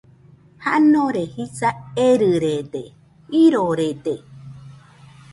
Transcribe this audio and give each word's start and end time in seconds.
Janore 0.63 1.23
jisa 1.33 1.69
erɨrede, 2.07 2.83
jirorede 3.31 4.15